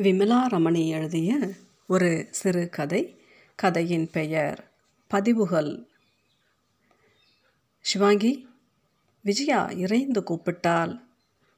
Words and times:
விமலா 0.00 0.46
ரமணி 0.46 0.88
எழுதிய 0.88 1.38
ஒரு 1.86 2.28
சிறு 2.30 2.68
கதை. 2.68 3.20
கதையின் 3.54 4.10
பெயர் 4.10 4.70
பதிவுகள். 5.06 5.86
சிவாங்கி 7.80 8.48
விஜயா 9.20 9.68
இறைந்து 9.68 10.20
கூப்பிட்டாள். 10.20 11.00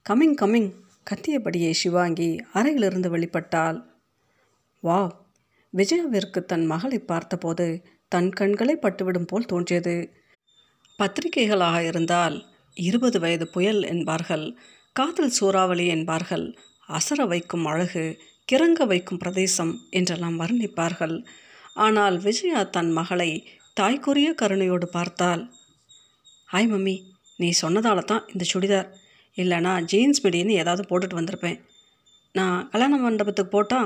கமிங் 0.08 0.34
கமிங் 0.40 0.72
கத்தியபடியே 1.10 1.70
சிவாங்கி 1.70 2.44
அறையிலிருந்து 2.52 3.16
வெளிப்பட்டாள். 3.16 3.82
வா 4.80 5.24
விஜயாவிற்கு 5.77 6.45
தன் 6.45 6.66
மகளை 6.66 6.98
பார்த்தபோது 6.98 7.82
தன் 8.09 8.30
கண்களை 8.30 8.77
பட்டுவிடும் 8.77 9.27
போல் 9.27 9.45
தோன்றியது. 9.45 10.12
பத்திரிகைகளாக 10.98 11.86
இருந்தால் 11.86 12.45
இருபது 12.74 13.20
வயது 13.20 13.48
புயல் 13.48 13.82
என்பார்கள். 13.82 14.56
காதல் 14.93 15.30
சூறாவளி 15.30 15.86
என்பார்கள். 15.86 16.59
அசர 16.88 17.27
வைக்கும் 17.27 17.64
அழகு 17.64 18.30
கிறங்க 18.53 18.84
வைக்கும் 18.87 19.20
பிரதேசம் 19.23 19.73
என்றெல்லாம் 19.98 20.38
வர்ணிப்பார்கள். 20.42 21.16
ஆனால் 21.84 22.16
விஜயா 22.24 22.62
தன் 22.77 22.91
மகளை 22.98 23.30
தாய்க்குரிய 23.79 24.30
கருணையோடு 24.41 24.87
பார்த்தாள் 24.97 25.43
ஹாய் 26.48 26.69
மம்மி 26.73 26.96
நீ 27.38 27.48
சொன்னதால 27.60 28.01
தான் 28.10 28.27
இந்த 28.33 28.45
சுடிதார். 28.52 28.88
இல்லைனா 29.38 29.73
ஜீன்ஸ் 29.91 30.23
மிடின்னு 30.24 30.59
ஏதாவது 30.62 30.83
போட்டுட்டு 30.91 31.19
வந்திருப்பேன். 31.19 31.59
நான் 32.34 32.59
கல்யாண 32.73 32.98
மண்டபத்துக்கு 33.05 33.55
போட்டா? 33.55 33.80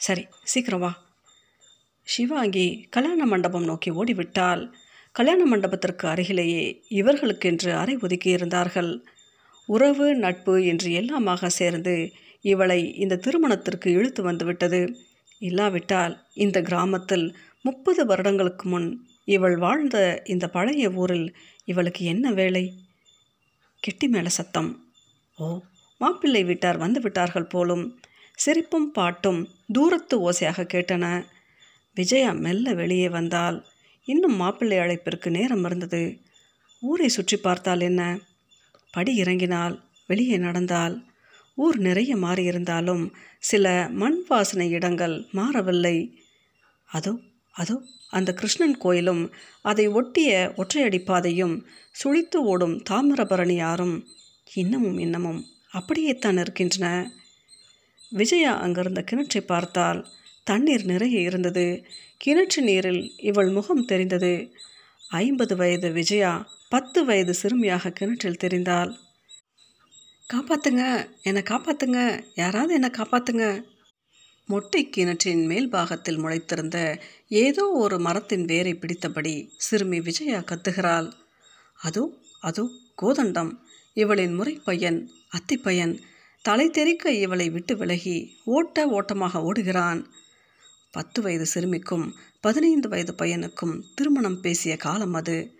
சரி 0.00 0.24
சீக்கிரம் 0.52 0.82
வா. 0.84 0.92
சிவாங்கி 2.06 2.66
கல்யாண 2.94 3.20
மண்டபம் 3.26 3.68
நோக்கி 3.70 3.90
ஓடிவிட்டால் 4.00 4.62
கல்யாண 5.14 5.42
மண்டபத்திற்கு 5.52 6.04
அருகிலேயே 6.12 6.64
இவர்களுக்கென்று 7.00 7.70
அறை 7.82 7.94
ஒதுக்கி 8.06 8.30
இருந்தார்கள் 8.36 8.92
உறவு 9.68 10.06
நட்பு 10.24 10.54
என்று 10.72 10.88
எல்லாமாக 11.00 11.48
சேர்ந்து 11.60 11.94
இவளை 12.50 12.80
இந்த 12.94 13.16
திருமணத்திற்கு 13.16 13.88
இழுத்து 13.90 14.22
வந்துவிட்டது. 14.22 14.80
இல்லாவிட்டால் 15.38 16.14
இந்த 16.34 16.58
கிராமத்தில் 16.62 17.26
முப்பது 17.62 18.02
வருடங்களுக்கு 18.06 18.64
முன் 18.68 18.88
இவள் 19.24 19.56
வாழ்ந்த 19.56 19.96
இந்த 20.24 20.44
பழைய 20.48 20.90
ஊரில் 20.94 21.28
இவளுக்கு 21.64 22.02
என்ன 22.04 22.26
வேலை? 22.32 22.64
கெட்டி 23.82 24.06
மேல 24.08 24.28
சத்தம். 24.28 24.70
ஓ 25.38 25.46
மாப்பிள்ளை 26.00 26.42
வீட்டார் 26.44 26.76
வந்து 26.76 27.00
விட்டார்கள் 27.00 27.46
போலும். 27.46 27.84
சிரிப்பும் 28.38 28.88
பாட்டும் 28.92 29.40
தூரத்து 29.72 30.14
ஓசையாக 30.20 30.66
கேட்டன. 30.74 31.04
விஜயா 31.96 32.32
மெல்ல 32.44 32.74
வெளியே 32.74 33.08
வந்தால் 33.08 33.58
இன்னும் 34.08 34.36
மாப்பிள்ளை 34.36 34.78
அழைப்பிற்கு 34.78 35.28
நேரம் 35.30 35.64
இருந்தது. 35.64 36.02
ஊரை 36.82 37.08
சுற்றி 37.08 37.36
பார்த்தால் 37.36 37.80
என்ன? 37.80 38.02
படி 38.94 39.12
இறங்கினால் 39.14 39.74
வெளியே 40.08 40.36
நடந்தால் 40.36 40.96
ஊர் 41.56 41.78
நிறைய 41.78 42.16
மாறியிருந்தாலும் 42.16 43.04
சில 43.38 43.88
மண் 43.92 44.18
வாசனை 44.28 44.70
இடங்கள் 44.70 45.16
மாறவில்லை. 45.32 45.96
அதோ 46.88 47.12
அதோ 47.54 47.76
அந்த 48.10 48.32
கிருஷ்ணன் 48.32 48.76
கோயிலும் 48.78 49.22
அதை 49.62 49.88
ஒட்டிய 49.88 50.30
ஒற்றையடி 50.56 51.04
பாதையும் 51.04 51.54
சுழித்து 52.02 52.38
ஓடும் 52.44 52.76
தாமிரபரணி 52.90 53.56
ஆறும் 53.62 53.96
இன்னமும் 54.54 54.98
இன்னமும் 54.98 55.40
அப்படியேத்தான் 55.72 56.38
இருக்கின்றன. 56.38 56.86
விஜயா 58.12 58.52
அங்கிருந்த 58.58 59.04
கிணற்றை 59.10 59.40
பார்த்தால் 59.46 60.00
தண்ணீர் 60.44 60.84
நிறைய 60.84 61.20
இருந்தது. 61.20 61.66
கிணற்று 62.24 62.60
நீரில் 62.60 63.02
இவள் 63.20 63.48
முகம் 63.48 63.84
தெரிந்தது. 63.84 64.34
ஐம்பது 65.10 65.56
வயது 65.56 65.88
விஜயா 65.92 66.32
பத்து 66.68 67.04
வயது 67.04 67.34
சிறுமியாக 67.42 67.90
கிணற்றில் 67.90 68.42
தெரிந்தாள். 68.44 68.92
காப்பாத்துங்க. 70.34 71.10
என்னை 71.22 71.42
காப்பாத்துங்க. 71.42 72.24
யாராவது 72.34 72.74
என்னை 72.74 72.90
காப்பாத்துங்க. 72.90 73.64
மொட்டை 74.46 74.88
கிணற்றின் 74.88 75.46
மேல் 75.46 75.68
பாகத்தில் 75.68 76.18
முளைத்திருந்த 76.18 77.00
ஏதோ 77.28 77.68
ஒரு 77.68 77.98
மரத்தின் 77.98 78.44
வேரை 78.44 78.74
பிடித்தபடி 78.74 79.48
சிறுமி 79.56 80.00
விஜயா 80.00 80.38
கத்துகிறாள். 80.40 81.12
அதோ 81.76 82.10
அதோ 82.40 82.70
கோதண்டம். 82.94 83.60
இவளின் 83.92 84.34
முறை 84.34 84.60
பையன் 84.64 85.10
அத்தி 85.28 85.56
பையன் 85.56 86.00
தலை 86.42 86.70
தெறிக்க 86.70 87.12
இவளை 87.12 87.50
விட்டு 87.50 87.76
விலகி 87.76 88.34
ஓட்ட 88.44 88.86
ஓட்டமாக 88.88 89.38
ஓடுகிறான். 89.38 90.04
பத்து 90.90 91.22
வயது 91.22 91.46
சிறுமிக்கும் 91.46 92.14
பதினைந்து 92.40 92.88
வயது 92.88 93.14
பையனுக்கும் 93.18 93.82
திருமணம் 93.94 94.40
பேசிய 94.40 94.76
காலம் 94.76 95.14
அது. 95.14 95.56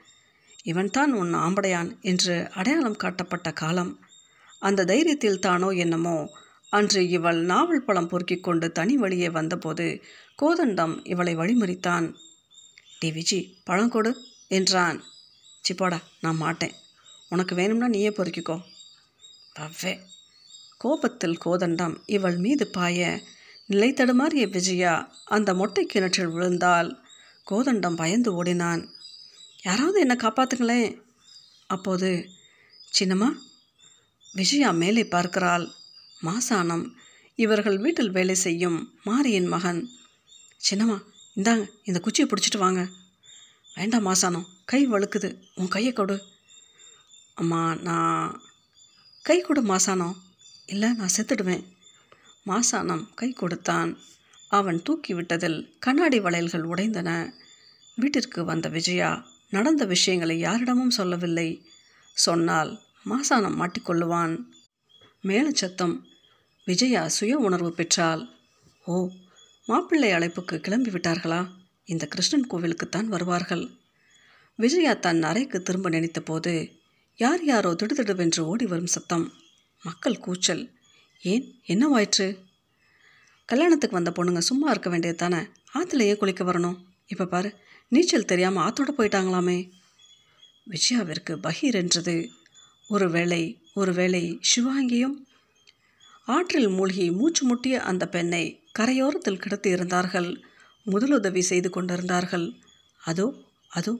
இவன்தான் 0.62 1.12
உன் 1.12 1.34
ஆம்படையான் 1.34 2.00
என்று 2.00 2.48
அடையாளம் 2.50 2.96
காட்டப்பட்ட 2.96 3.52
காலம். 3.52 3.92
அந்த 4.66 4.84
தைரியத்தில் 4.84 5.38
தானோ 5.38 5.68
என்னமோ? 5.68 6.30
அன்று 6.70 7.08
இவள் 7.08 7.40
நாவல் 7.44 7.84
பழம் 7.84 8.08
பொறுக்கிக் 8.08 8.42
கொண்டு 8.42 8.72
தனி 8.72 8.96
வழியே 8.96 9.28
வந்தபோது 9.28 10.02
கோதண்டம் 10.36 11.04
இவளை 11.04 11.36
வழிமறித்தான். 11.36 12.14
டி 12.98 13.10
விஜி 13.10 13.52
பழம் 13.64 13.88
கொடு 13.88 14.16
என்றான். 14.48 15.02
சிப்பாடா 15.68 16.02
நான் 16.20 16.36
மாட்டேன். 16.36 16.72
உனக்கு 17.28 17.54
வேணும்னா 17.54 17.88
நீயே 17.88 18.08
பொறுக்கிக்கோ. 18.08 18.60
பவ்வே. 19.58 19.98
கோபத்தில் 20.78 21.38
கோதண்டம் 21.44 22.02
இவள் 22.06 22.36
மீது 22.36 22.66
பாய 22.66 23.20
நிலைத்தடுமாறிய 23.70 24.50
விஜயா 24.50 25.14
அந்த 25.24 25.54
மொட்டை 25.54 25.86
கிணற்றில் 25.86 26.28
விழுந்தால்? 26.28 27.04
கோதண்டம் 27.44 27.96
பயந்து 27.96 28.34
ஓடினான். 28.34 28.88
யாராவது 29.62 30.00
என்னை 30.00 30.16
காப்பாத்துங்களேன். 30.16 31.00
அப்போது 31.66 32.28
சின்னம்மா 32.98 33.28
விஜயா 34.36 34.70
மேலே 34.70 35.04
பார்க்கிறாள். 35.04 35.70
மாசானம் 36.22 36.92
இவர்கள் 37.34 37.78
வீட்டில் 37.78 38.10
வேலை 38.10 38.34
செய்யும் 38.34 38.92
மாரியின் 39.04 39.46
மகன். 39.46 39.90
சின்னம்மா 40.70 41.02
இந்தாங்க 41.36 41.70
இந்த 41.84 42.00
குச்சியை 42.00 42.30
பிடிச்சிட்டு 42.30 42.58
வாங்க. 42.58 42.88
வேண்டாம் 43.74 44.06
மாசானம் 44.06 44.46
கை 44.64 44.88
வழுக்குது 44.88 45.42
உன் 45.54 45.68
கையை 45.68 45.92
கொடு. 45.92 46.22
அம்மா 47.34 47.74
நான் 47.74 48.42
கை 49.22 49.40
கொடு 49.40 49.62
மாசானம் 49.62 50.16
இல்லை 50.66 50.92
நான் 50.92 51.14
செத்துடுவேன். 51.16 51.64
மாசானம் 52.46 53.14
கை 53.14 53.32
கொடுத்தான். 53.32 53.98
அவன் 54.48 54.82
தூக்கி 54.82 55.14
விட்டதில் 55.14 55.72
கண்ணாடி 55.78 56.20
வளையல்கள் 56.20 56.68
உடைந்தன. 56.68 57.32
வீட்டிற்கு 57.96 58.44
வந்த 58.44 58.68
விஜயா 58.68 59.26
நடந்த 59.50 59.84
விஷயங்களை 59.84 60.38
யாரிடமும் 60.38 60.90
சொல்லவில்லை. 60.90 61.48
சொன்னால் 62.12 62.84
மாசானம் 63.10 63.58
மாட்டிக்கொள்ளுவான். 63.60 64.42
மேலச்சத்தம் 65.22 66.00
விஜயா 66.64 67.08
சுய 67.08 67.38
உணர்வு 67.38 67.72
பெற்றால் 67.72 68.34
ஓ 68.84 69.10
மாப்பிள்ளை 69.66 70.10
அழைப்புக்கு 70.10 70.60
கிளம்பி 70.60 70.90
விட்டார்களா? 70.90 71.48
இந்த 71.84 72.06
கிருஷ்ணன் 72.06 72.46
கோவிலுக்குத்தான் 72.50 73.04
வருவார்கள். 73.04 73.70
விஜயா 74.56 74.94
தன் 74.94 75.22
அறைக்கு 75.22 75.62
திரும்ப 75.62 75.90
நினைத்தபோது 75.90 76.72
யார் 77.16 77.44
யாரோ 77.44 77.72
திடுதிடுவென்று 77.72 78.40
ஓடி 78.40 78.66
வரும் 78.66 78.86
சத்தம் 78.86 79.32
மக்கள் 79.82 80.18
கூச்சல். 80.18 80.72
ஏன்? 81.22 81.60
என்னவாயிற்று? 81.66 82.38
கல்யாணத்துக்கு 83.46 84.02
வந்த 84.02 84.10
பொண்ணுங்க 84.10 84.38
சும்மா 84.38 84.70
இருக்க 84.70 84.90
வேண்டியது 84.90 85.18
தானே 85.18 85.46
ஆற்றுலையே 85.74 86.16
குளிக்க 86.16 86.44
வரணும். 86.44 86.78
இப்போ 87.06 87.26
பாரு 87.26 87.54
நீச்சல் 87.88 88.24
தெரியாமல் 88.24 88.64
ஆத்தோட 88.64 89.00
போயிட்டாங்களாமே. 89.00 89.70
விஜயாவிற்கு 90.70 91.36
பகீர் 91.42 91.74
என்றது. 91.74 92.30
ஒருவேளை 92.88 93.42
ஒருவேளை 93.74 94.40
சிவாங்கியும் 94.50 95.16
ஆற்றில் 96.24 96.68
மூழ்கி 96.68 97.10
மூச்சு 97.10 97.42
முட்டிய 97.46 97.74
அந்த 97.90 98.04
பெண்ணை 98.08 98.44
கரையோரத்தில் 98.78 99.38
கிடத்தி 99.38 99.68
இருந்தார்கள். 99.70 100.30
முதலுதவி 100.86 101.42
செய்து 101.50 101.70
கொண்டிருந்தார்கள். 101.70 102.46
அதோ 103.02 103.26
அதோ 103.68 103.92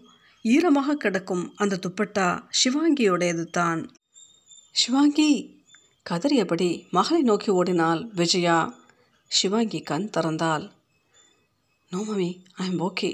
ஈரமாக 0.45 0.97
கிடக்கும் 0.97 1.45
அந்த 1.57 1.79
துப்பட்டா 1.85 2.27
சிவாங்கியுடையது 2.61 3.45
தான் 3.51 3.81
சிவாங்கி 4.71 5.31
கதறியபடி 6.11 6.71
மகளை 6.91 7.23
நோக்கி 7.23 7.51
ஓடினாள் 7.51 8.03
விஜயா. 8.15 8.59
சிவாங்கி 9.31 9.81
கண் 9.81 10.11
திறந்தாள். 10.17 10.65
No 11.93 11.99
mummy 12.09 12.31
I 12.55 12.67
am 12.67 12.81
okay. 12.81 13.11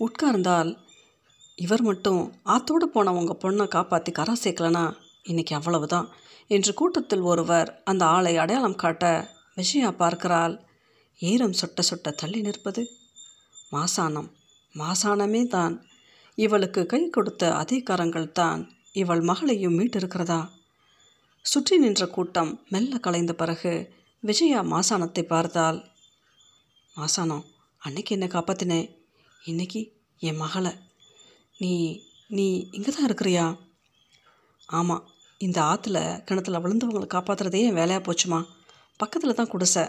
உட்கார்ந்தால் 0.00 0.70
இவர் 1.58 1.82
மட்டும் 1.82 2.20
ஆத்தோடு 2.54 2.86
போன 2.88 3.12
உங்கள் 3.12 3.40
பொண்ணை 3.42 3.64
காப்பாற்றி 3.68 4.10
கரை 4.12 4.34
சேர்க்கலனா 4.42 4.84
இன்னைக்கு 5.22 5.54
அவ்வளவுதான் 5.54 6.08
என்று 6.50 6.72
கூட்டத்தில் 6.74 7.24
ஒருவர் 7.30 7.70
அந்த 7.84 8.02
ஆளை 8.06 8.32
அடையாளம் 8.36 8.80
காட்ட 8.82 9.04
விஜயா 9.56 9.90
பார்க்கிறாள். 10.02 10.54
ஈரம் 11.20 11.56
சொட்ட 11.60 11.80
சொட்ட 11.88 12.08
தள்ளி 12.12 12.40
நிற்பது. 12.40 12.82
மாசானம் 13.72 14.28
மாசானமே 14.74 15.42
தான். 15.46 15.74
இவளுக்கு 16.38 16.82
கை 16.86 17.02
கொடுத்த 17.10 17.42
அதே 17.54 17.78
கரங்கள் 17.82 18.32
தான் 18.32 18.60
இவள் 18.92 19.22
மகளையும் 19.30 19.76
மீட்டிருக்கிறதா? 19.78 20.40
சுற்றி 21.44 21.76
நின்ற 21.78 22.04
கூட்டம் 22.06 22.52
மெல்ல 22.68 22.98
கலைந்த 22.98 23.32
பிறகு 23.32 23.72
விஜயா 24.22 24.60
மாசானத்தை 24.72 25.24
பார்த்தாள். 25.26 25.78
மாசானம் 26.96 27.44
அன்னைக்கு 27.82 28.14
என்னை 28.16 28.28
காப்பாத்தினேன் 28.28 28.88
இன்னைக்கு 29.42 29.82
என் 30.20 30.40
மகளை. 30.44 30.72
நீ 31.60 31.72
நீ 32.28 32.68
இங்கே 32.70 32.90
தான் 32.90 33.08
இருக்கிறியா? 33.10 33.46
ஆமாம் 34.68 35.06
இந்த 35.40 35.58
ஆற்றுல 35.62 35.98
கிணத்துல 36.24 36.60
விழுந்தவங்களை 36.60 37.06
காப்பாற்றுறதே 37.14 37.60
என் 37.60 37.78
வேலையாக 37.80 38.02
போச்சுமா. 38.04 38.40
பக்கத்தில் 38.96 39.34
தான் 39.34 39.48
குடிசை. 39.48 39.84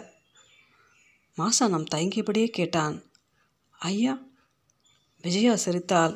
மாசானம் 1.38 1.90
தயங்கியபடியே 1.96 2.48
கேட்டான். 2.50 2.96
ஐயா 3.80 4.14
விஜயா 5.24 5.56
சிரித்தாள். 5.56 6.16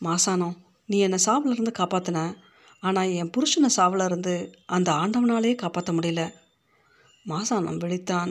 மாசானம் 0.00 0.56
நீ 0.86 0.98
என்னை 0.98 1.18
சாவிலிருந்து 1.26 1.72
காப்பாற்றின 1.78 2.20
ஆனால் 2.80 3.14
என் 3.20 3.32
புருஷனை 3.36 3.70
சாவில் 3.76 4.04
இருந்து 4.04 4.34
அந்த 4.66 4.90
ஆண்டவனாலே 4.92 5.54
காப்பாற்ற 5.54 5.92
முடியல. 5.92 6.22
மாசானம் 7.26 7.80
விழித்தான். 7.82 8.30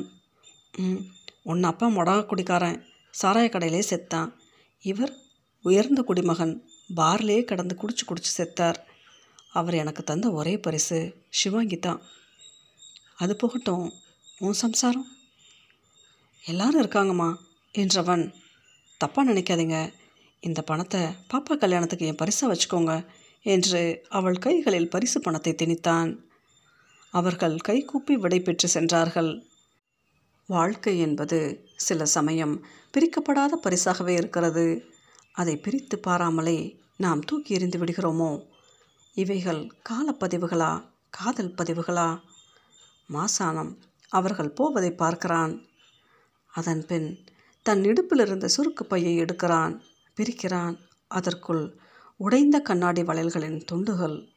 ம் 0.77 1.01
உன் 1.43 1.63
அப்பா 1.63 1.87
மொடா 1.87 2.15
குடிக்காரன் 2.25 2.79
சாராய 3.21 3.47
கடையிலே 3.51 3.81
செத்தான். 3.91 4.29
இவர் 4.83 5.13
உயர்ந்த 5.65 6.01
குடிமகன் 6.01 6.53
பார்லே 6.95 7.37
கடந்து 7.43 7.75
குடிச்சு 7.75 8.03
குடிச்சு 8.07 8.31
செத்தார். 8.37 8.79
அவர் 9.49 9.73
எனக்கு 9.73 10.01
தந்த 10.03 10.27
ஒரே 10.31 10.53
பரிசு 10.57 10.99
சிவாங்கி 11.29 11.77
தான் 11.79 12.01
அது 13.15 13.33
போகட்டும் 13.35 13.85
உன் 14.39 14.59
சம்சாரம். 14.63 15.07
எல்லாரும் 16.43 16.81
இருக்காங்கம்மா 16.83 17.29
என்றவன் 17.75 18.23
தப்பாக 19.01 19.29
நினைக்காதீங்க. 19.31 19.77
இந்த 20.43 20.59
பணத்தை 20.61 21.01
பாப்பா 21.33 21.53
கல்யாணத்துக்கு 21.57 22.05
என் 22.05 22.21
பரிசாக 22.21 22.49
வச்சுக்கோங்க 22.51 22.93
என்று 23.45 23.81
அவள் 24.09 24.37
கைகளில் 24.37 24.89
பரிசு 24.89 25.19
பணத்தை 25.21 25.53
திணித்தான். 25.53 26.11
அவர்கள் 27.13 27.57
கைகூப்பி 27.57 28.15
விடை 28.15 28.39
பெற்று 28.41 28.67
சென்றார்கள். 28.67 29.31
வாழ்க்கை 30.49 30.93
என்பது 30.99 31.39
சில 31.75 32.05
சமயம் 32.05 32.55
பிரிக்கப்படாத 32.93 33.53
பரிசாகவே 33.65 34.13
இருக்கிறது. 34.21 34.65
அதை 35.39 35.57
பிரித்து 35.57 35.99
பாராமலே 35.99 36.79
நாம் 36.97 37.19
தூக்கி 37.19 37.53
எறிந்து 37.53 37.79
விடுகிறோமோ? 37.79 38.47
இவைகள் 39.13 39.71
காலப்பதிவுகளா? 39.89 40.83
காதல் 41.09 41.53
பதிவுகளா? 41.53 42.21
மாசானம் 43.13 43.75
அவர்கள் 44.09 44.49
போவதை 44.49 44.91
பார்க்கிறான். 44.91 45.65
அதன் 46.45 46.85
பின் 46.85 47.23
தன் 47.61 47.83
இடுப்பில் 47.83 48.19
இருந்த 48.19 48.49
சுருக்கு 48.57 48.83
பையை 48.83 49.19
எடுக்கிறான். 49.19 49.81
பிரிக்கிறான். 50.15 50.77
அதற்குள் 51.07 51.77
உடைந்த 52.17 52.59
கண்ணாடி 52.59 53.01
வளையல்களின் 53.01 53.63
துண்டுகள். 53.65 54.27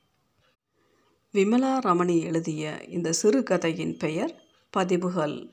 விமலா 1.33 1.79
ரமணி 1.79 2.23
எழுதிய 2.23 2.85
இந்த 2.89 3.13
சிறுகதையின் 3.23 3.97
பெயர் 3.97 4.43
பதிவுகள். 4.71 5.53